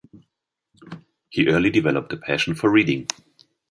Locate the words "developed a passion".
1.69-2.55